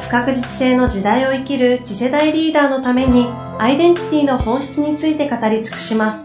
[0.00, 3.26] 不確実性の時代を生きる次世代リーダーのために
[3.58, 6.24] アイデンティティの本質について語り尽くします。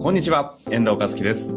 [0.00, 1.54] こんにちは、遠藤和樹です。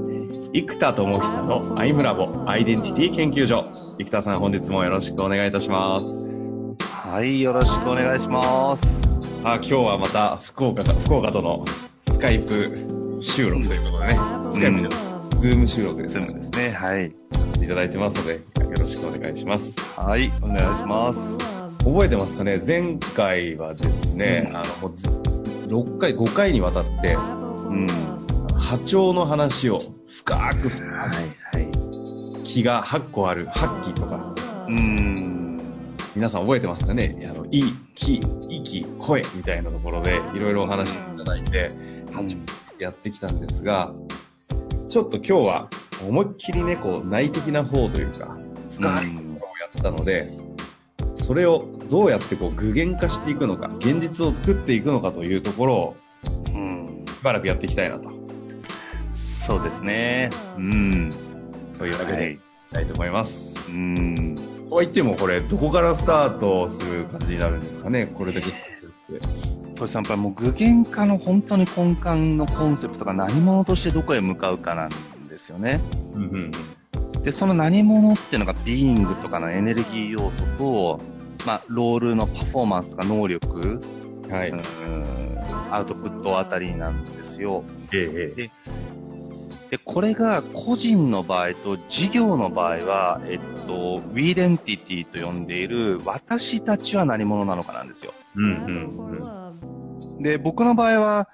[0.54, 3.64] 生田智久のアイムラボアイデンティティ研究所。
[4.00, 6.38] 生田さん本日もよろしくお願いいたします。
[6.82, 8.84] はい、よろしくお願いします。
[9.44, 11.64] あ今日はまた福岡福岡との
[12.02, 14.20] スカイプ収録ということでね、
[14.52, 14.90] スカイプで、
[15.40, 16.26] Zoom収録です、ね。
[16.26, 17.08] ですね、はい。
[17.64, 17.68] い。
[17.68, 18.40] ただいてますので、よ
[18.80, 19.76] ろしくお願いします。
[20.00, 21.20] はい、お願いします。
[21.84, 22.62] 覚えてますかね？
[22.66, 27.20] 前回はですね、うん、あの、もう6回、5回にわたって、う
[27.74, 27.88] ん、
[28.56, 31.10] 波長の話を深くは
[31.56, 34.34] いはい、気が8個ある、8気とか、
[34.68, 35.62] うん、
[36.16, 37.30] 皆さん覚えてますかね？
[37.30, 37.64] あの、い、
[37.96, 41.70] 気、息、声みたいなところでいろいろお話しいただいて、
[42.12, 42.38] 波長
[42.80, 43.94] やってきたんですが、
[44.90, 45.70] ちょっと今日は
[46.08, 48.38] 思いっきりね、こう内的な方というか、
[48.76, 50.30] 深いところをやったので、
[51.16, 55.96] それをどうやってこう具現化していくのか、現実を作っていくのかというところを、
[56.54, 58.10] うん、しばらくやっていきたいなと。
[59.14, 60.30] そうですね。
[60.58, 61.10] うん。
[61.78, 62.38] というわけで、い
[62.70, 63.54] きたいと思います。
[63.70, 64.36] うん。
[64.70, 68.48] とは言ってもこれ、どこからスタートする感じになるんですかね、これだけ。
[69.78, 74.90] トシさん、やっぱりもう具現化の本当に根幹のコンセプトが何者としてどこへ向かうかなん
[75.30, 75.80] ですよね。
[76.14, 76.52] うんうん
[77.24, 81.02] で、その何者っていうのがビーイングとかのエネルギー要素と、
[81.46, 83.82] まあ、ロールのパフォーマンスとか能力、
[84.30, 84.64] はい、うん
[85.70, 87.64] アウトプットあたりなんですよ。
[87.94, 88.52] ええ、で
[89.70, 98.14] で、これが個人の場合と事業の場合は、えっと、ウィーデンティティと呼んでいる私たちは何者なのかなんですよ。
[98.36, 100.24] うんうんうん。
[100.24, 101.28] で、僕の場合は、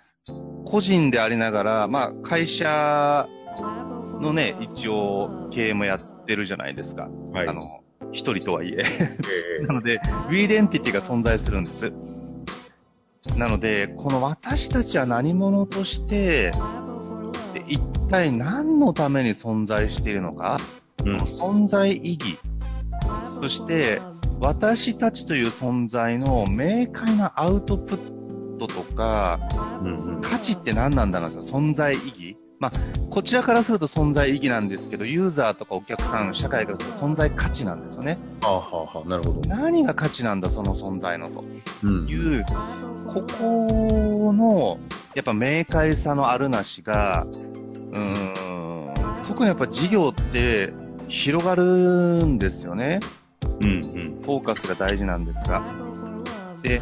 [0.66, 3.28] 個人でありながら、まあ、会社
[4.20, 7.10] のね、一応、経営もやってるじゃないですか。
[7.34, 7.48] はい。
[7.48, 7.62] あの、
[8.12, 8.84] 一人とはいえ。
[9.68, 9.96] なので、
[10.30, 11.92] ウィーデンティティが存在するんです。
[13.38, 16.52] なので、この私たちは何者として、
[17.60, 20.58] 一体何のために存在しているのか、
[21.06, 22.38] うん、存在意義、
[23.42, 24.02] そして
[24.40, 29.40] 私たちという存在の明快なアウトプットとか、
[29.84, 32.38] うんうん、価値って何なんだろう存在意義。
[32.60, 32.72] まあ、
[33.10, 38.18] こちらからすると存在意義なんですけど、ユーザーとかお客さん、社会からすると存在価値なんですよね。
[38.42, 39.50] はあはあ、なるほど。
[39.50, 44.78] 何が価値なんだ、その存在のという、うん、ここの、
[45.16, 47.26] やっぱ明快さのあるなしが、
[47.94, 48.94] うん、
[49.28, 50.74] 特にやっぱ事業って
[51.08, 51.64] 広がる
[52.26, 53.00] んですよね。
[53.62, 53.82] うんうん。
[54.24, 55.64] フォーカスが大事なんですが。
[56.64, 56.82] で、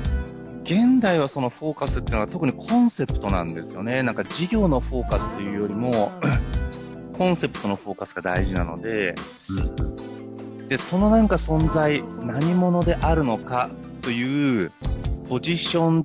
[0.64, 4.04] 現代はそのフォーカスっていうのは特にコンセプトなんですよね。
[4.04, 6.12] なんか事業のフォーカスというよりも、
[7.18, 9.16] コンセプトのフォーカスが大事なので、
[9.50, 13.70] うん、で、そのなんか存在、何者であるのか
[14.02, 14.72] という
[15.28, 16.04] ポジション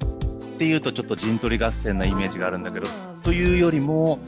[0.57, 2.87] っていうとちょっと陣取り合戦なイメージがあるんだけど、
[3.23, 4.19] というよりも、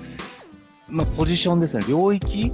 [0.86, 2.52] まあ、ポジションですね、領域、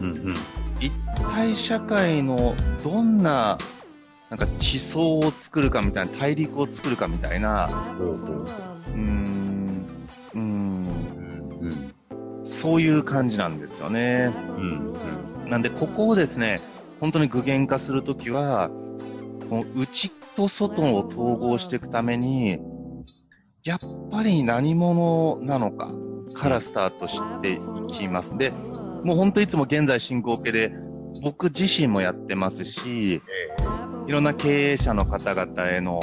[0.00, 0.34] うんうん、
[0.80, 0.90] 一
[1.34, 3.58] 体社会のどんな
[4.30, 7.66] なんか地層を作るかみたいな、大陸を作るかみたいな、
[7.98, 9.86] うーん、
[10.34, 10.82] うん、
[11.60, 14.32] うん、そういう感じなんですよね。
[14.56, 14.94] うん、
[15.44, 16.58] うん、なんで、ここをですね、
[17.00, 18.70] 本当に具現化するときは、
[19.50, 22.60] この内と外を統合していくために、
[23.62, 23.78] やっ
[24.10, 25.90] ぱり何者なのか
[26.34, 27.58] からスタートしてい
[27.94, 28.36] きます。
[28.38, 28.52] で、
[29.04, 30.72] もう本当いつも現在進行形で、
[31.22, 33.20] 僕自身もやってますし、
[34.06, 36.00] いろんな経営者の方々への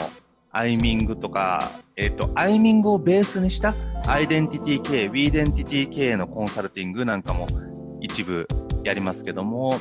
[0.52, 3.74] アイミングとか、えっ、ー、と、アイミングをベースにした
[4.06, 7.48] アイデンティティ経営、ウィーデンティティ経営のコンサルティングなんかも
[8.02, 8.48] 一部
[8.84, 9.74] やりますけども、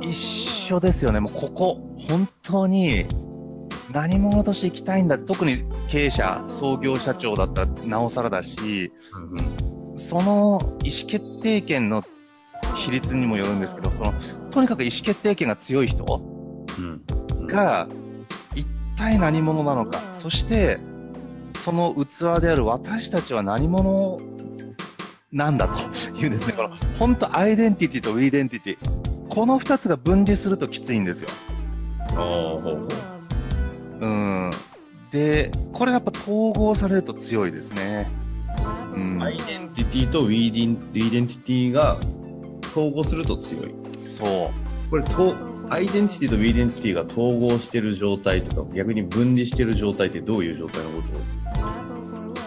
[0.00, 1.18] 一緒ですよね。
[1.18, 3.06] もうここ、本当に
[3.92, 5.18] 何者としていきたいんだ？
[5.18, 12.04] 特に経営者、創業社長だったらなおさらだし、うん、その意思決定権の
[12.76, 14.14] 比率にもよるんですけど、その、
[14.50, 16.04] とにかく意思決定権が強い人
[17.46, 17.88] が、
[18.54, 18.66] 一
[18.96, 20.78] 体何者なのか、そして、
[21.54, 24.18] その器である私たちは何者
[25.32, 29.28] なんだというですね、この、本当アイデンティティとウィデンティティ。
[29.28, 31.28] この二つが分離するときついんですよ。
[34.00, 34.50] うん。
[35.10, 38.10] で、これやっぱ統合されると強いですね。
[38.94, 41.96] うん、アイデンティティとウィデンウィデンティティが
[42.70, 43.74] 統合すると強い。
[44.08, 44.50] そ
[44.86, 44.90] う。
[44.90, 45.34] これ、と
[45.68, 51.08] アイデンティティとウィデンティティが統合してる状態とか、逆に分離してる状態ってどういう状態のこと？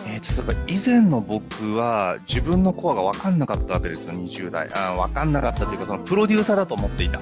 [0.08, 4.70] えー、例えば以前の僕は自分のコアが分かんなかったわけですよ、20代。
[4.74, 7.22] あ分かんなかったというか、そのプロデューサーだと思っていた。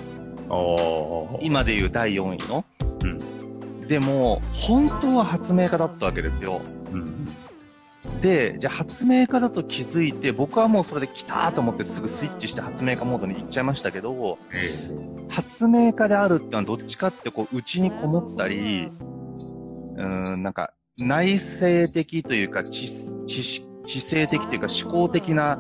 [1.40, 2.66] 今でいう第4位の。
[3.82, 3.88] うん。
[3.88, 6.62] でも、本当は発明家だったわけですよ。
[6.92, 7.28] うん。
[8.22, 14.40] で、じゃあ発明家だと気づいて、僕はもうそれで来たと思ってすぐスイッチして発明家モードに行っちゃいましたけど、
[15.30, 18.92] 発明家であるってのはどっちかってこう、内にこもったり、
[19.98, 22.92] うん、なんか、内省的というか知、
[23.26, 25.60] 知、知性的というか思考的な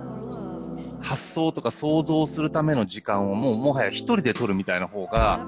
[1.02, 5.46] 発想とか想像するための時間をもうもはや一人で取るみたいな方が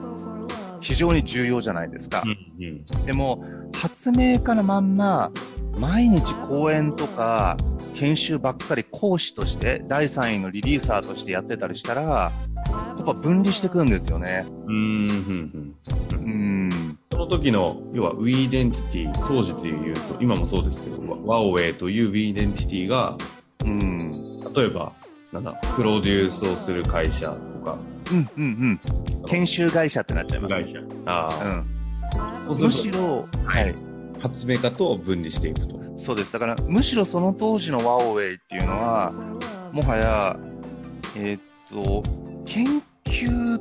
[0.84, 2.22] 非常に重要じゃないですか。
[2.26, 2.68] うんう
[3.02, 3.44] ん、でも、
[3.76, 5.32] 発明家のまんま
[5.80, 7.58] 毎日講演とか
[7.96, 12.32] 研修ばっかり講師として第3位のリリーサーとしてやってたりしたら、や
[13.02, 14.46] っぱ分離してくるんですよね。
[14.68, 15.76] うん、うん、
[16.12, 17.00] うん。
[17.12, 23.18] その時の、要はウィーデンティティ、当時で言うと、今もそうですけど、ワオウェイというウィーデンティティが、
[23.66, 24.12] うん、
[24.54, 24.92] 例えば、
[25.32, 27.78] なんだ、プロデュースをする会社とか。
[28.12, 29.26] うんうんうん。
[29.28, 30.56] 研修会社ってなっちゃいます。
[30.56, 30.80] 会社。
[31.06, 31.66] ああ。
[32.50, 32.58] うん。
[32.60, 33.74] むしろ、はい。
[34.20, 35.80] 発明家と分離していくと。
[35.98, 36.34] そうです。
[36.34, 39.12] だから、むしろその当時のワオウェイっていうのは、
[39.72, 40.38] もはや、
[41.16, 41.42] えー、っ
[41.84, 42.04] と、
[42.46, 43.60] 研究っ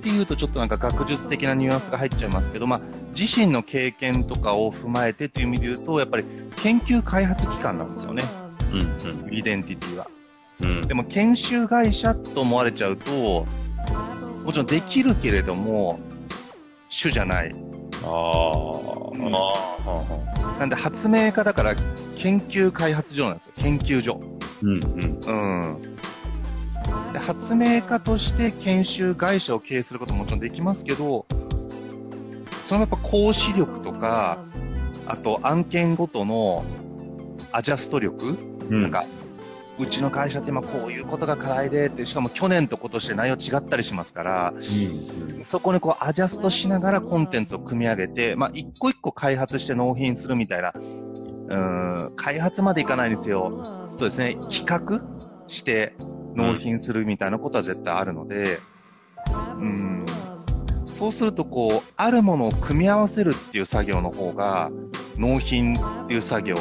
[0.00, 2.80] ていうとちょっとなんか学術的なニュアンスが入っちゃいますけど、まあ、
[3.18, 6.24] 自身の経験とかを踏まえてという意味で言うと、やっぱり
[6.56, 8.24] 研究開発機関なんですよね。
[8.72, 9.34] うん、うん。
[9.34, 10.06] イデンティティは。
[10.62, 10.82] うん。
[10.82, 13.46] でも研修会社と思われちゃうと、
[14.44, 15.98] もちろんできるけれども、
[16.88, 17.52] 主じゃない。
[18.04, 18.42] あ
[20.54, 21.74] あ、なんで発明家だから
[22.18, 23.52] 研究開発所なんですよ。
[23.56, 24.20] 研究所。
[24.62, 24.80] うん、うん。
[25.26, 25.32] う
[25.78, 25.80] ん。
[27.12, 31.24] で発明家として研修会社を経営することももちろんできますけど、
[32.66, 34.38] そのやっぱ講師力とか、
[35.06, 36.64] あと案件ごとの
[37.52, 38.36] アジャスト力、
[38.70, 39.04] うん、なんか
[39.78, 44.60] うちの会社って今こういうことが課題でって、しかも去年と今年で内容違ったりしますから、う
[45.34, 51.56] んうん、そこにこうアジャストしながらコンテンツを組み上げて、まあ一個一個開発して納品するみたいな、う
[52.10, 53.62] ん、開発までいかないんですよ。
[53.98, 55.02] そうですね、企画
[55.48, 55.94] して
[56.34, 58.58] 納品するみたいなことは絶対あるので、
[59.58, 60.04] うん、
[60.86, 64.70] そうするとこう、あるものを組み合わせるっていう作業の方が、
[65.16, 66.56] 納品っていう作業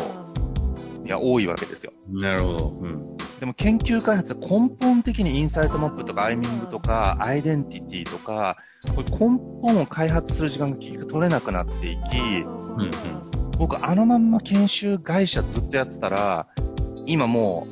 [1.06, 1.92] いや、多いわけですよ。
[2.10, 2.70] なるほど。
[2.82, 3.18] うん。
[3.40, 8.56] でも研究開発は根本的にインサイトマップとかアイミングとかアイデンティティとか、
[8.96, 12.92] これ根本を開発する時間が結局取れなくなっていき、うんうん、
[13.58, 16.48] 僕あのまんま研修会社ずっとやってたら、
[17.06, 17.68] 今も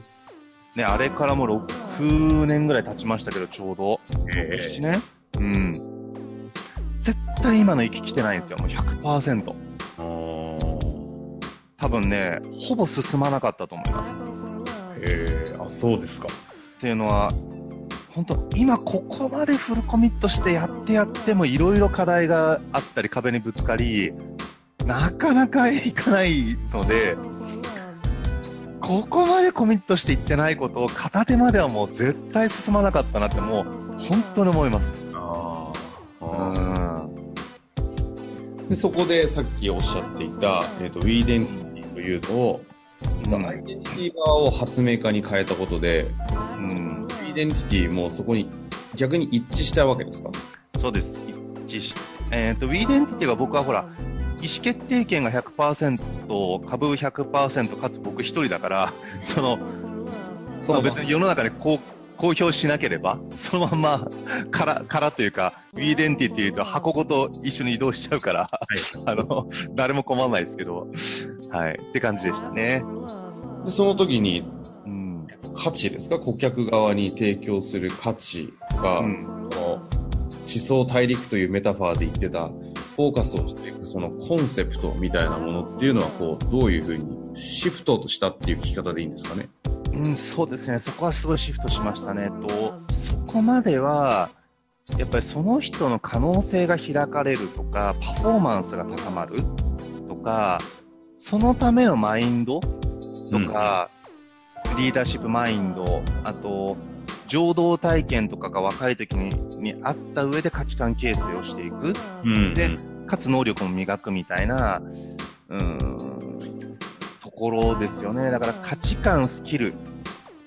[0.76, 1.66] う、ね、あれからもう
[1.98, 4.02] 6年ぐらい経ちましたけど、ちょうど。
[4.36, 5.02] えー、7年？
[5.40, 5.74] うん。
[7.00, 9.71] 絶対今の息来てないんですよ、もう100%。
[11.82, 14.14] 多分ね、ほぼ進まなかったと思います。
[15.02, 16.28] へえ、あ、そうですか。
[16.28, 17.32] っていうのは、
[18.12, 24.14] 本当今ここまでフルコミットしてやってやってもいろいろ課題があったり壁にぶつかり、
[24.86, 27.16] なかなかいかないので、
[28.80, 33.66] ここまでコミットしていってないことを片手まではもう絶対進まなかったなってもう
[33.98, 35.12] 本当に思います。
[35.16, 35.72] あ
[36.22, 37.08] あ。
[38.70, 41.71] でそこでさっきおっしゃっていた、えっ、ー、と、ウィーデン
[42.02, 42.62] というのを、
[43.28, 46.08] うん、アイデンティティ側を発明家に変えたことで、
[46.58, 48.50] うん、アイデンティティもそこに
[48.96, 50.32] 逆に一致したわけですか？
[50.80, 51.22] そうです。
[51.68, 51.96] 一致し、
[52.32, 53.86] えっ、ー、と、ウィーデンティティが僕はほら、
[54.42, 59.60] 意思決定権が100%、株100%かつ僕一人だから、その、
[60.64, 61.80] その別に世の中にこう、
[62.18, 63.20] 公表しなければ、
[63.52, 64.08] そのまんま、
[64.50, 70.88] から、からというか、ウィーデンティティと箱ごと一緒に移動しちゃうから、はい、あの、誰も困らないですけど、
[71.52, 72.82] はい、って感じでしたね。
[73.66, 74.50] でその時に、
[74.86, 76.18] うん、価値ですか？
[76.18, 79.82] 顧客側に提供する価値が、うん、思
[80.48, 89.50] 想大陸というメタファーで言ってた、フォーカスをしていくそのコンセプトみたいなものっていうのは、こう、どういうふうにシフトとしたっていう聞き方でいいんですかね？
[89.94, 90.80] うん、そうですね。
[90.80, 92.30] そこはすごいシフトしましたね。
[92.48, 92.81] と、
[93.12, 94.30] そこまでは、
[94.98, 99.38] やっぱりその人の可能性が開かれるとか、パフォーマンスが高まる
[100.08, 100.58] とか、
[101.18, 103.90] そのためのマインドとか、
[104.78, 106.78] リーダーシップマインド、あと、
[107.28, 109.30] 情動体験とかが若い時に
[109.62, 111.94] にあった上で価値観形成をしていく。
[112.24, 112.76] うん、で、
[113.08, 114.82] かつ能力も磨くみたいな、
[115.50, 115.78] うん、
[117.22, 118.32] ところですよね。
[118.32, 119.74] だから価値観、スキル、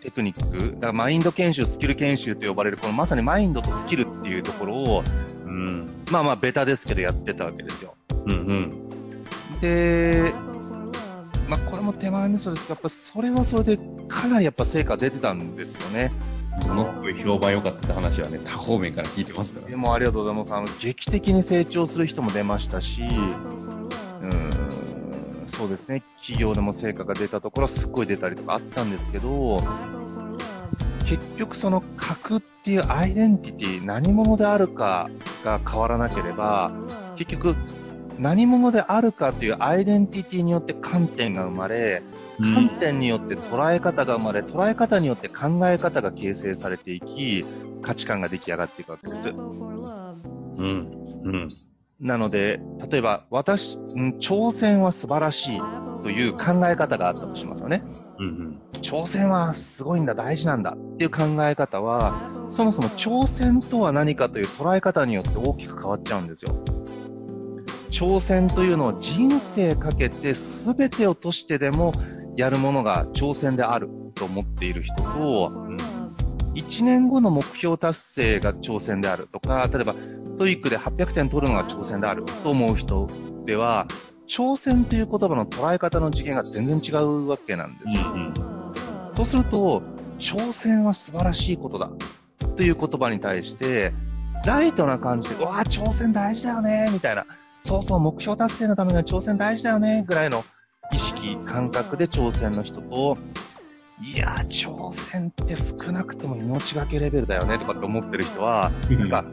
[0.04, 5.02] テクニック、だからマインド研修、スキル研修と呼ばれる、このまさにマインドとスキルっていうところを、
[5.46, 7.94] うん、まあまあベタですけどやってたわけですよ。
[8.26, 9.60] うんうん。
[9.62, 10.34] で、
[11.48, 16.12] まあこれも手前味噌ですけど、やっぱそれはそれでかなりやっぱ成果出てたんですよね。
[16.68, 20.52] ものすごい評判良かったって話はね、多方面から聞いてますから、でもありがとうございます。
[20.52, 24.50] あの、劇的に成長する人も出ましたし、うん、
[25.66, 29.58] うですね、企業でも成果が出たところはすっごい出たりとかあったんですけど、
[31.04, 35.08] 結局その核っていうアイデンティティ、何者であるか
[35.44, 36.70] が変わらなければ、
[37.16, 37.54] 結局
[38.18, 42.02] 何者であるかというアイデンティティによって観点が生まれ、
[42.38, 47.44] 観点によって捉え方が生まれ、捉え方によって考え方が形成されていき、
[47.82, 49.28] 価値観が出来上がっていくわけです。
[49.28, 49.84] うん。
[51.24, 51.48] うん。
[52.00, 52.60] なので、
[52.90, 53.78] 例えば、私、
[54.20, 55.60] 挑戦は素晴らしい
[56.02, 57.82] という考え方があったとしますよね。
[58.18, 66.54] うんうん、挑戦はすごいんだ、大事なんだっていう考え方は、そもそも挑戦とは何かという捉え方によって大きく変わっちゃうんですよ。
[67.90, 71.92] 挑戦というのを人生かけて全てを賭してでも
[72.36, 75.63] やるものが挑戦であると思っている人と、
[76.54, 79.94] 1年後の目標達成が挑戦であるとか、例えば
[80.38, 83.08] TOEICで800点取るのが挑戦であると思う人
[83.44, 83.86] では、
[84.26, 88.12] 挑戦という言葉の捉え方の次元が全然違うわけなんですよ。
[88.14, 88.34] うんうん、
[89.16, 89.82] そうすると、
[90.18, 91.90] 挑戦は素晴らしいことだ
[92.56, 93.92] という言葉に対して、
[94.44, 97.26] ライトな感じで、わあ、挑戦大事だよね、みたいな。
[97.62, 100.44] そうそう、目標達成のためには挑戦大事だよね、ぐらいの
[100.92, 103.16] 意識、感覚で挑戦の人と、
[104.02, 109.24] いや挑戦って少なくとも命がけレベルだよねとかって思ってる人は、なんか、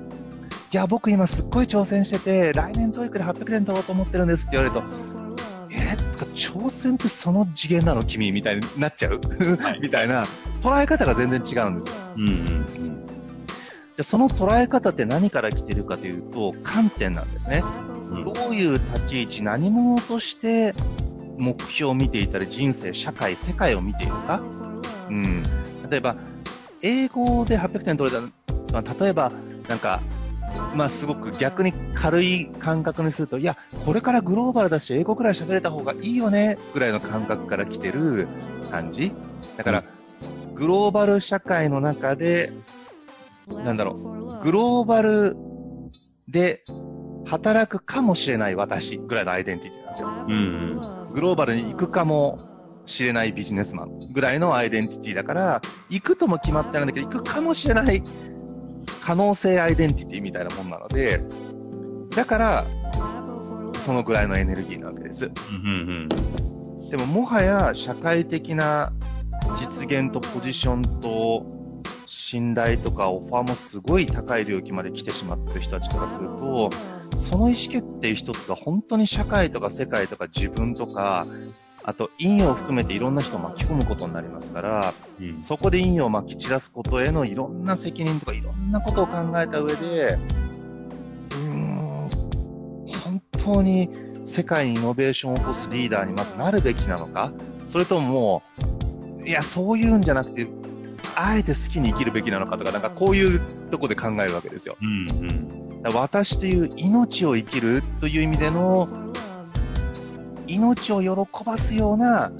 [0.72, 4.88] いや、僕今すっごい挑戦してて、来年 TOEICで800点取ろうと思ってるんですって言われると、
[5.72, 9.20] えー、か挑戦ってその次元なの君みたいになっちゃう？
[9.82, 10.26] みたいな、
[10.62, 12.02] 捉え方が全然違うんですよ。
[12.16, 17.64] うんうんうん、じゃあその捉え方って何から来てるかというと、観点なんですね。
[18.14, 20.74] うん、どういう立ち位置、何者として
[21.42, 24.42] 目標を見ていたり、人生、社会、世界を見ているか？
[25.10, 25.44] うん。
[25.90, 26.16] 例えば、
[26.84, 28.24] 英語で800点取れた、
[28.72, 29.32] まあ、例えば、
[29.68, 30.02] なんか、
[30.76, 38.28] まあ、すごく逆に軽い感覚にすると、いや、これからグローバルだし、英語くらい喋れた方がいいよね、ぐらいの感覚から来てる
[38.70, 39.12] 感じ。
[39.58, 39.84] だから、
[40.54, 42.52] グローバル社会の中で、
[43.66, 45.36] なんだろう、グローバル
[46.28, 46.64] で
[47.26, 50.08] 働くかもしれない私ぐらいのアイデンティティなんですよ。
[50.08, 52.38] うん、うんグローバルに行くかも
[52.86, 58.02] しれないビジネスマンぐらいのアイデンティティだから、行くとも決まってないんだけど、行くかもしれない
[59.02, 61.22] 可能性アイデンティティみたいなもんなので、
[62.16, 62.66] だから、
[63.86, 65.30] そのぐらいのエネルギーなわけです。
[66.90, 68.92] でももはや社会的な
[69.58, 71.61] 実現とポジションと
[72.32, 76.70] 信頼とかオファーもすごい高い領域まで来てしまってる人たちからすると、
[77.18, 81.28] その意思決定一つが本当に社会とか世界とか自分とか、
[81.84, 90.18] あと、陰陽を含めていろんな人を巻き込むことになりますから、うん、そこで陰陽をまき散らすことへのいろんな責任とかいろんなことを考えた上で、
[91.32, 92.10] うーん、
[93.04, 93.90] 本当に
[94.26, 97.34] 世界にイノベーションを起こすリーダーにまずなるべきなのか、
[97.68, 98.44] それともも
[99.20, 100.48] う、いや、そういうんじゃなくて、
[101.16, 104.78] あえて好きに生きるべきなのかとか、なんかこういうとこで考えるわけですよ。
[104.82, 105.62] うんうん
[105.94, 108.88] 私という命を生きるという意味での、
[110.46, 112.32] 命を喜ばすような、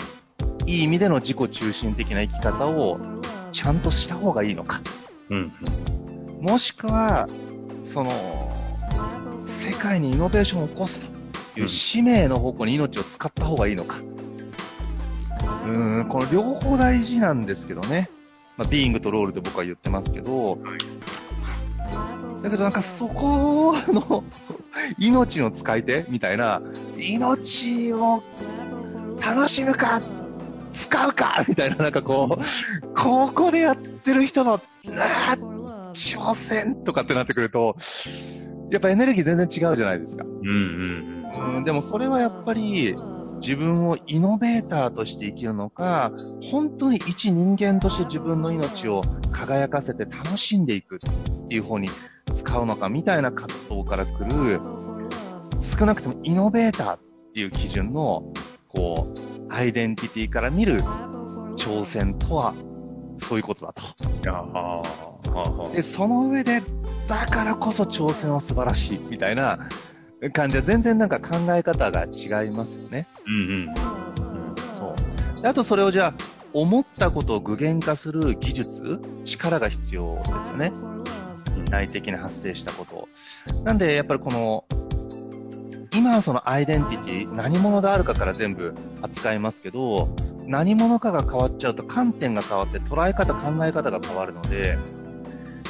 [0.68, 3.00] いい意味での自己中心的な生き方を
[3.52, 4.82] ちゃんとした方がいいのか。
[5.30, 5.52] うん、
[6.40, 7.26] もしくは、
[7.84, 8.12] その、
[9.48, 11.02] 世界にイノベーションを起こす
[11.54, 13.98] という使命の方向に命を使った方がいいのか。
[15.66, 18.10] うん、この両方大事なんですけどね。
[18.62, 20.60] まあ、ビーイングとロールで僕は言ってますけど、
[22.44, 24.24] だけどなんかそこの
[25.00, 26.62] 命の使い手みたいな、
[26.96, 28.22] 命を
[29.20, 30.00] 楽しむか、
[30.74, 34.62] 使うかみたいな、なんかこう、ここでやってる人の、
[35.00, 35.38] あ
[35.94, 37.76] 挑戦とかってなってくると、
[38.70, 40.24] やっぱエネルギー全然違うじゃないですか。
[40.24, 40.56] うん
[41.36, 42.96] うん、うん、でもそれはやっぱり、
[43.42, 46.12] 自分をイノベーターとして生きるのか、
[46.52, 51.00] 本当に一人間として自分の命を輝かせて楽しんでいくっ
[51.48, 51.90] ていう方に
[52.32, 54.62] 使うのかみたいな葛藤から来る、
[55.60, 57.00] 少なくともイノベーターっ
[57.34, 58.32] ていう基準の、
[58.68, 59.12] こ
[59.50, 60.80] う、アイデンティティから見る
[61.58, 62.54] 挑戦とは、
[63.18, 65.72] そういうことだと。
[65.72, 66.62] で、その上で、
[67.08, 69.60] だからこそ挑戦は素晴らしい、みたいな
[70.30, 73.08] 感じは全然なんか考え方が違いますよね。
[73.26, 73.70] うんうん。
[73.70, 74.96] うん、そ
[75.44, 75.48] う。
[75.48, 76.14] あとそれをじゃあ、
[76.54, 80.72] 思ったことを具現化する技術、力が必要ですよね。
[81.70, 83.10] 内的に発生したことを。
[83.64, 84.66] なんで、やっぱりこの、
[85.94, 90.14] 今はそのアイデンティティ、何者であるかから全部扱いますけど、
[90.46, 94.78] 何者かが変わっちゃうと観点が変わって捉え方、考え方が変わるので、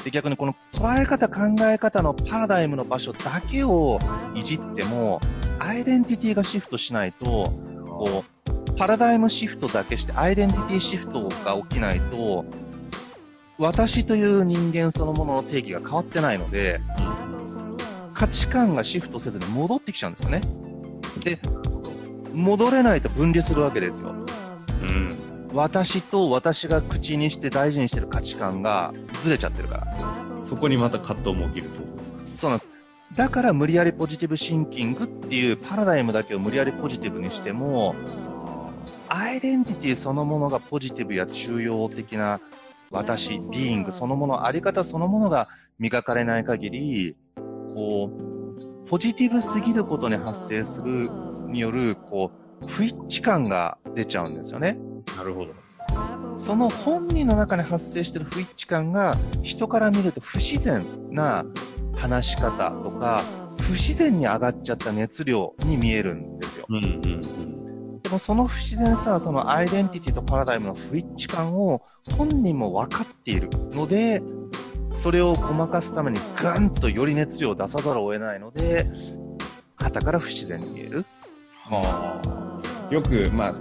[0.03, 3.99] で逆にこの捉え方、考え方のパラダイムの場所だけを
[4.35, 5.19] いじっても、
[5.59, 7.25] アイデンティティがシフトしないと、
[7.87, 12.45] こう、パラダイムシフトだけして、アイデンティティシフトが起きないと、
[13.59, 16.81] 私という人間そのものの定義が変わってないので、
[18.13, 20.41] 価値観がシフトせずに戻ってきちゃうんですよね。
[21.23, 21.39] で、
[22.33, 24.09] 戻れないと分離するわけですよ。
[24.09, 25.20] うん。
[25.53, 28.93] 私と私が口にして大事にしてる価値観が
[29.23, 29.87] ずれちゃってるから。
[30.41, 32.19] そこにまた葛藤も起きるってことですか？
[32.25, 32.71] そうなんです。
[33.15, 37.95] だから無理やりポジティブシンキングっていうパラダイムだけを無理やりポジティブにしても、
[39.09, 42.39] アイデンティティそのものがポジティブや中庸的な
[42.89, 47.15] 私、ビーイングそのもの、あり方そのものが磨かれない限り、
[47.75, 51.09] こう、ポジティブすぎることに発生する
[51.47, 52.31] による、こ
[52.63, 54.77] う、不一致感が出ちゃうんですよね。
[55.17, 55.53] なるほど。
[56.37, 61.45] その本人の中に発生している不一致感が、人から見ると不自然な
[61.95, 63.23] 話し方とか、
[63.61, 66.65] 不自然に上がっちゃった熱量に見えるんですよ。
[66.69, 67.51] うんうんうん
[68.11, 71.81] もその不自然さはそのアイデンティティとパラダイムの不一致感を
[72.17, 74.21] 本人も分かっているので、
[75.01, 78.85] それをごまかすためにガンとより熱量を出さざるを得ないので、
[79.75, 81.05] 旗から不自然に見える。
[81.63, 82.93] はあ。
[82.93, 83.53] よく、まあ、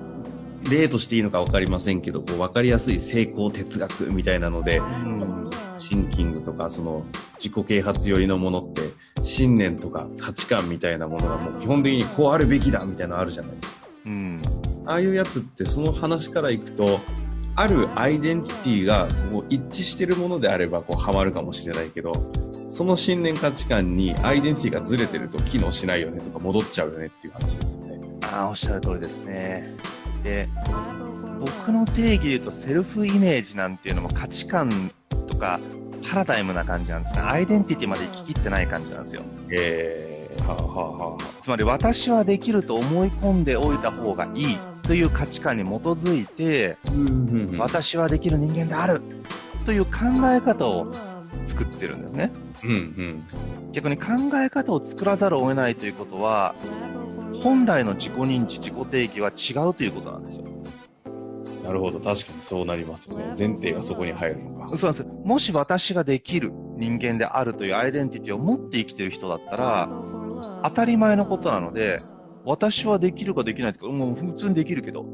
[0.68, 7.04] 例としていいのか分かりませんけど、こう分かりやすい成功哲学みたいなので、うん、シンキングとか、その
[7.38, 8.82] 自己啓発寄りのものって、
[9.22, 13.86] 信念とか価値観みたいなものがもう基本的にこうあるべきだみたいなのあるじゃないですか。
[14.06, 14.38] うん、
[14.86, 17.00] ああいうやつってその話からいくと
[17.54, 22.12] あるアイデンティティがこう一致してるものであればこうハマるかもしれないけど
[22.70, 28.00] その信念価値観にアイデンティティがずれてると機能しないよねとか戻っちゃうよねっていう話ですよね。
[28.22, 29.74] ああ、おっしゃる通りですね。
[30.22, 30.48] で、
[31.40, 34.90] 僕の定義で言うとセルフイメージなんていうのも価値観
[35.26, 35.58] とか
[36.08, 39.22] パラダイムな感じなんですが、アイデンティティまで行ききってない感じなんですよ。
[39.50, 40.10] えー
[40.46, 46.76] はあはあはあ、つまり私はできると思い込んでおいた方がいいという価値観に基づいて、
[47.58, 49.02] 私はできる人間である
[49.66, 49.90] という考
[50.24, 50.92] え方を
[51.46, 52.32] 作ってるんですね。
[52.64, 53.24] うんうん、
[53.72, 56.54] 逆に考え方を作らざるを得ないということは、
[57.42, 60.46] 本来の自己認知、自己定義は違うということなんですよ。
[61.64, 62.00] なるほど。
[62.00, 63.26] 確かにそうなりますよね。
[63.38, 64.68] 前提がそこに入るのか。
[64.68, 65.08] そうなんです。
[65.24, 69.88] もし私ができる人間であるというアイデンティティを持って生きてる人だったら、
[70.64, 71.98] 当たり前のことなので、
[72.44, 75.06] 私はできるかできないとか、もう普通にできるけど、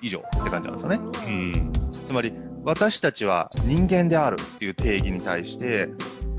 [0.00, 1.00] 以上って感じなんですよね。
[1.26, 1.72] うん。
[1.90, 2.32] つまり、
[2.64, 5.88] 私たちは人間であるっていう定義に対して、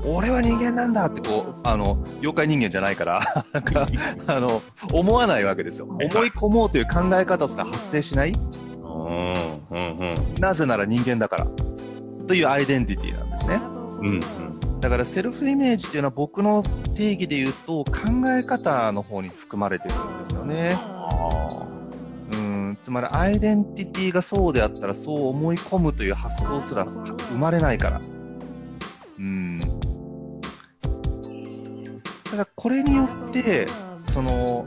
[0.04, 3.86] 俺は人間なんだってこう、あの、妖怪人間じゃないから、 なんか、
[4.26, 5.86] あの、思わないわけですよ。
[5.86, 8.32] 思い込もうという考え方すら発生しない。
[8.82, 9.32] うん
[9.70, 11.46] うんうん、なぜなら人間だから。
[12.26, 13.60] というアイデンティティなんですね。
[14.00, 14.20] うん、うん
[14.80, 16.62] だからセルフイメージっていうのは僕の
[16.94, 17.92] 定義で言うと考
[18.28, 20.78] え方の方に含まれてるんですよね。
[22.32, 28.00] うん、つまりアイデンティティがそうであったらそう思い込むという発想すら生まれないから。
[29.18, 29.60] うん。
[32.30, 33.66] ただこれによって、
[34.06, 34.66] その、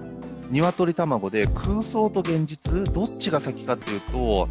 [0.51, 4.49] 鶏卵で空想と現実、どっちが先かっていうと、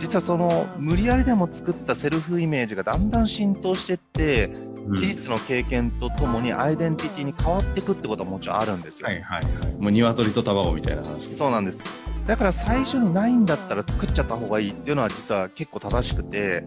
[0.00, 4.50] 実はその無理やりでも作ったセルフイメージがだんだん浸透していって、
[4.88, 9.06] 事実の経験とともにアイデンティティに変わっていくってことはもちろんあるんですよ。
[9.06, 9.74] はいはいはい。
[9.78, 11.36] もう鶏と卵みたいな話。
[11.36, 11.82] そうなんです。
[12.26, 16.64] だから最初にないんだったら作っちゃった方がいいっていうのは実は結構正しくて、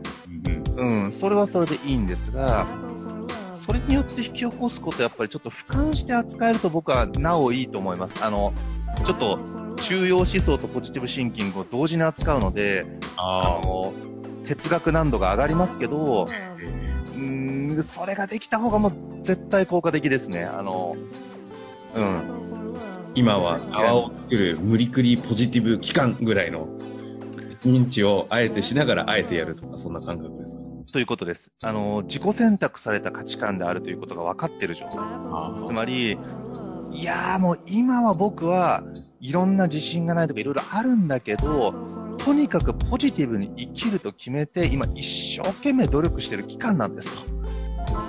[0.77, 2.67] うん、うん、それはそれでいいんですが、
[3.67, 8.23] それによって引き起こすことやっぱりちょっと俯瞰して扱えると僕はなおいいと思います。
[8.23, 8.53] あの、
[9.05, 9.39] ちょっと
[9.83, 12.85] 中庸思想とポジティブシンキングを同時に扱うので、
[13.17, 13.93] あの、
[14.45, 16.27] 哲学難度が上がりますけど、
[17.15, 20.45] うん、それができた方がもう絶対効果的ですね。
[20.45, 20.95] あの、
[21.93, 22.21] うん。
[23.15, 26.69] 今は泡を作る無理くりポジティブ期間ぐらいの
[27.65, 30.61] 認知をあえてしながらあえてやるとか、そんな感覚ですか？
[30.91, 31.51] ということです。
[31.63, 34.99] あの、自己選択された価値観であるということが分かっている状態。
[35.67, 36.17] つまり、
[36.91, 38.83] いやーもう今は僕は
[39.19, 41.73] いろんな自信がないとかいろいろあるんだけど、
[42.17, 47.31] とにかくポジティブに生きると決めて、今一生懸命努力してる期間なんですと。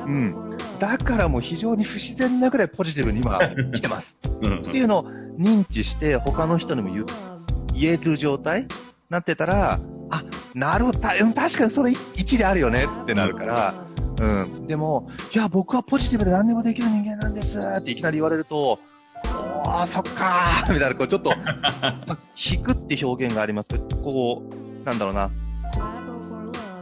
[0.07, 0.57] うん。
[0.79, 3.39] だからもう非常に不自然なぐらいポジティブに今
[3.73, 4.17] 来てます。
[4.23, 7.05] っていうのを認知して他の人にも言
[7.75, 8.67] 言える状態
[9.11, 10.25] なってたら、あ、
[10.59, 13.75] なるほど、確かにそれ一理あるよねってなるから、
[14.21, 14.67] うん。
[14.67, 18.81] でも、いや、僕はポジティブで何でもできる人間なんですっていきなり言われると、
[19.25, 21.33] おー、そっかーみたいな、こう、ちょっと、
[22.37, 23.69] 引くって表現があります。
[23.69, 24.43] けど、こ
[24.83, 25.31] う、なんだろうな、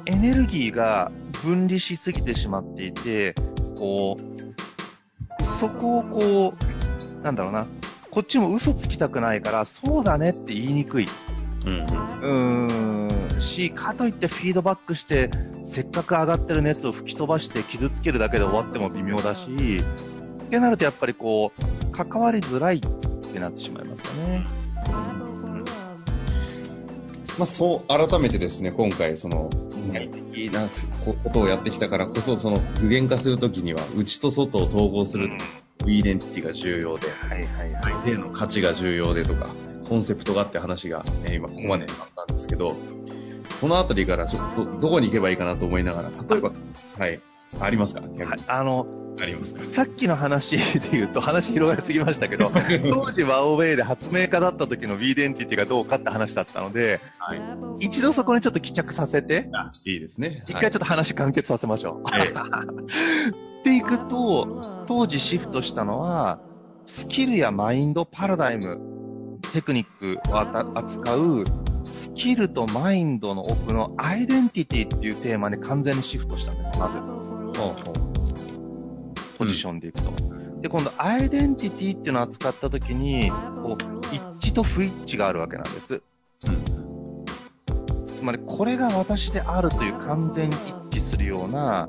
[0.06, 1.12] エネルギーが
[1.42, 3.34] 分離しすぎてしまっていて、
[3.78, 6.54] こう、そこをこ
[7.20, 7.66] う、なんだろうな、
[8.10, 11.08] こっちも嘘つきたくないから、そうだねって言いにくい。
[11.66, 11.86] うん、
[12.22, 12.32] う
[13.04, 13.05] ん、
[13.46, 15.30] し、かといってフィードバックして、
[15.62, 22.80] せっかく上がってる熱を吹き飛ばして傷つけるだけで終わっても微妙だし、ってなるとやっぱりこう、関わりづらいっ
[23.32, 24.46] てなってしまいますよね。
[27.38, 29.50] まあ、そう、改めてですね、今回、その、
[29.92, 30.66] 内的な
[31.04, 35.30] ことをやってきたからこそ、その具現化するときには、内と外を統合する、
[35.84, 39.48] ウィーデンティティが重要で、はいはいはい、相手の価値が重要でとか、
[39.88, 42.74] コンセプトがって話が、ね、今ここまであったんですけど、
[43.60, 46.52] この辺りからちょっとどこに行けばいいかなと思いながら、例えば、
[46.98, 47.20] はい、
[47.60, 48.10] ありますか、はい、
[48.48, 48.86] あの、
[49.18, 49.70] ありますか？
[49.70, 52.50] さっきの話で言うと話広がりすぎましたけど、
[52.92, 57.40] 当時ワオウェイで発明家だった時の V デンティティがどうかって話だったので、はい、
[57.86, 60.42] 一度そこにちょっと帰着させて、あいいですね。
[60.46, 62.10] 一回ちょっと話完結させましょう。
[62.10, 66.40] はい、 っていくと、当時シフトしたのは、
[66.84, 68.78] スキルやマインド、パラダイム、
[69.52, 71.44] テクニックを扱う
[71.86, 76.98] スキルとマインドの奥のアイデンティティっていうテーマに完全にシフトしたんです、まず。
[79.38, 80.10] ポジションでいくと。
[80.10, 85.94] うん、で、今度、アイデンティティっていうのを扱った時に、こう、一致と不一致があるわけなんです。
[85.94, 85.98] う
[86.50, 87.24] ん、
[88.06, 90.56] つまり、これが私であるという完全一
[90.90, 91.88] 致するような、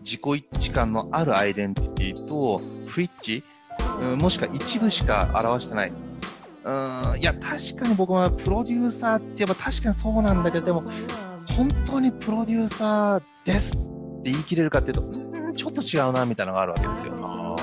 [0.00, 3.42] 自己一致感のあるアイデンティティと、不一致、
[4.00, 5.92] うん、もしくは一部しか表してない。
[6.66, 10.82] うん、いや、確かに僕はプロデューサーって言えば確かにそうなんだけど、でも、
[11.56, 13.78] 本当にプロデューサーですっ
[14.24, 17.56] て言い切れるかっていうと、うん、ちょっと違うな、みたいなのがあるわけですよ。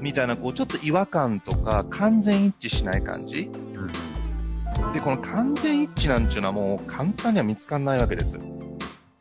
[0.00, 3.50] みたいな、こう、ちょっと違和感とか、完全一致しない感じ。
[3.50, 8.38] うん、で、この完全一致なんていうのはもう簡単には見つかんないわけです。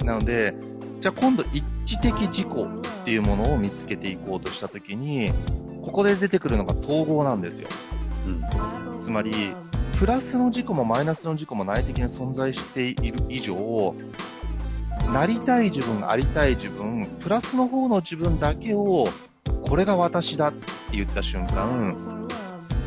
[0.05, 0.53] なので、
[1.01, 5.31] じゃあ今度一致的自己っていうものを見つけていこうとしたときに、
[5.83, 7.67] ここで出てくるのが統合なんですよ。
[8.27, 8.74] うん
[9.05, 9.31] つまり、
[9.99, 13.93] プラスの事故もマイナスの事故も内的に存在している以上、
[15.13, 19.05] なりたい自分、ありたい自分、プラスの方の自分だけを、
[19.61, 22.27] これが私だって言った瞬間、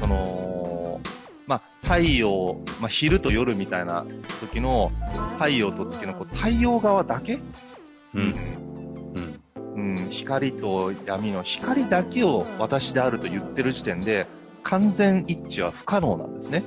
[0.02, 1.00] その、
[1.46, 4.04] まあ、太陽、まあ、昼と夜みたいな
[4.40, 4.90] 時の
[5.34, 7.38] 太陽と月のこう太陽側だけ、
[8.14, 8.34] うん、
[9.76, 14.26] うん、うん、光と闇の光だけを私であると言ってる時点で、
[14.62, 16.62] 完全一致は不可能なんですね。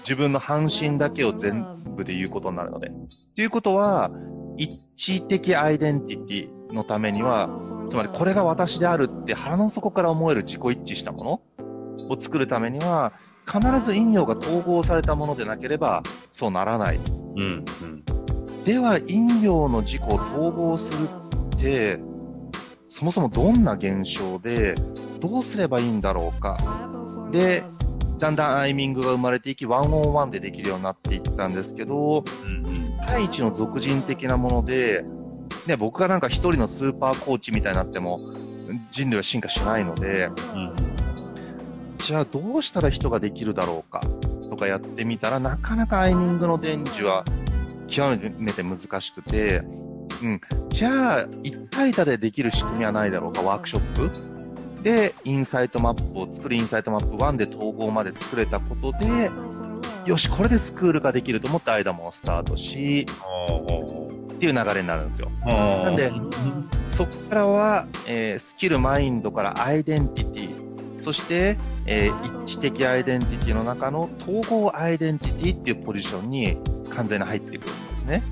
[0.00, 2.90] 自分の半身だけを全部で言うことになるので。
[3.34, 4.10] ということは、
[4.56, 7.48] 一致的アイデンティティのためには、
[7.88, 11.42] つまりこれが私であるって腹の底から思える自己一致したも
[12.08, 13.12] のを作るためには、
[13.46, 16.02] 必ず陰陽が統合されたものでなければ、
[16.32, 16.98] そうならない。
[17.36, 21.08] うん、うん、では、陰陽の自己を統合する
[21.56, 22.00] って、
[22.88, 24.74] そもそもどんな現象で、
[25.20, 26.56] どうすればいいんだろうか。
[27.36, 27.64] で、
[28.18, 32.24] だんだんアイミングが生まれていき、ワンオンワンでできるようになっていったんですけど、
[33.06, 35.04] 対一の俗人的なもので、
[35.66, 38.20] ね、僕がなんか一人のスーパーコーチみたいになっても、
[38.90, 40.72] 人類は進化しないので、うん、
[41.98, 44.00] じゃあどうしたら人ができるだろうか
[44.48, 47.24] とかやってみたら、なかなかアイミングの伝授は
[47.86, 49.62] 極めて難しくて、
[50.22, 54.10] うん、じゃあ一対多でできる仕組みはないだろうか、ワークショップ。
[54.86, 59.32] で、インサイトマップを作るインサイトマップ1で統合まで作れたことで、
[60.04, 65.28] よし、これでスクールができると思って間もスタートし、っていう流れになるんですよ。
[65.44, 66.12] なんで、
[66.90, 76.58] そこからは、えー、スキルマインドからアイデンティティ、そして、えー、一致的アイデンティティの中の統合アイデンティティっていうポジションに
[76.94, 78.22] 完全に入ってくるんですね。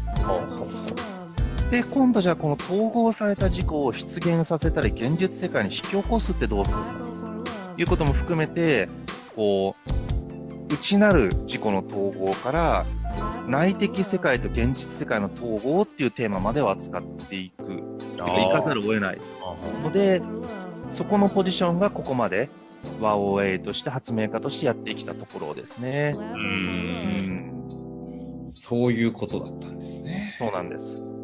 [1.74, 6.92] で、今度じゃあこの統合された事故を出現させたり、現実世界に引き起こすってどうするか
[7.74, 8.88] ということも含めて、
[9.34, 9.74] こ
[10.70, 12.87] う、内なる事故の統合から、
[13.48, 17.82] 内的世界と現実世界の統合っていうテーマまでを扱っていく。
[18.14, 19.18] いかざるを得ない。
[19.82, 20.22] ので、
[20.90, 22.50] そこのポジションがここまで、
[23.00, 26.12] ワオエイとして発明家としてやってきたところですね。
[26.16, 27.68] うん
[28.52, 30.32] そういうことだったんですね。
[30.38, 31.23] そうなんです。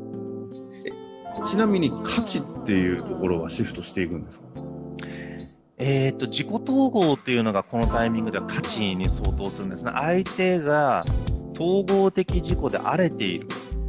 [1.49, 4.45] ちなみに価値っていうところはシフトしていくんですか？
[5.79, 9.93] えっ、と、自己統合っていうのがこのタイミングでは価値に相当するんですね。
[9.95, 11.03] 相手が
[11.55, 13.49] 統合的自己で荒れている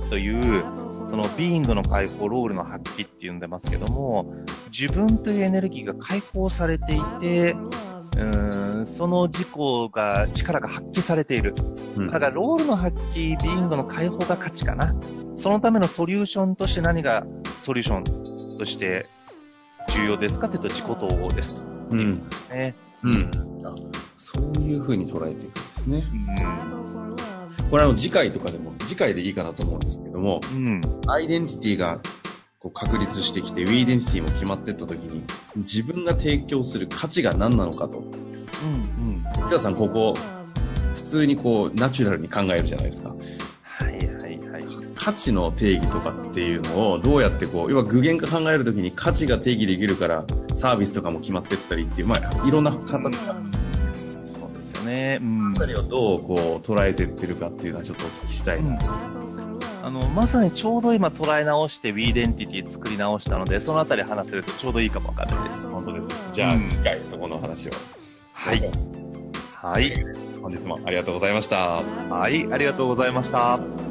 [0.09, 0.63] という、
[1.09, 4.33] そのビーイングの解放、ロールの発揮って呼んでますけども、
[4.71, 7.57] 自分というエネルギーが解放されていて、
[8.17, 9.49] うんその自己
[9.93, 11.53] が、力が発揮されている。
[12.11, 14.93] だから、ロールの発揮、ビーイングの解放が価値かな。
[15.41, 17.25] そのためのソリューションとして何が
[17.61, 19.07] ソリューションとして
[19.95, 21.61] 重要ですかというと自己統合ですと。
[21.89, 22.29] うん。
[22.51, 22.75] ね。
[23.01, 23.31] うん。
[23.65, 23.73] あ
[24.17, 26.03] そういうふうに捉えていくんですね。
[27.59, 27.69] うん。
[27.71, 30.79] これあの次回とかでも、次回でいいかなと思うんですけども、うん。
[31.07, 31.99] アイデンティティが
[32.59, 35.23] こう確立してきて、ウィーデンティティも決まっていった時に、
[35.55, 37.97] 自分が提供する価値が何なのかと。
[37.97, 39.47] うんうん。
[39.47, 40.13] 平さん、ここ、
[40.93, 43.15] 普通にこう、ナチュラルに考えるじゃないですか。
[45.01, 53.51] 価値の定義とかっていうのをどうやってこう、要は具現化考えるときに価値が定義できるからサービスとかも決まってったりっていう、まあ、いろんな形が、うん、
[54.27, 55.17] そうですよね。
[55.19, 55.53] うん。
[55.53, 58.69] 二人をどうこう捉えてってるかっていうのはちょっとお聞きしたいな。
[58.69, 58.77] うん
[59.83, 65.67] あの、まさにちょうど今捉え直して We デンティティ作り直したので、そのあたり話せるとちょうどいいかもわかんないです。
[65.67, 66.29] 本当です。
[66.33, 67.71] じゃあ、次回そこの話を。
[68.33, 68.61] はい。
[69.55, 69.91] はい。
[70.39, 71.81] 本日もありがとうございました。
[72.13, 73.90] はい、ありがとうございました。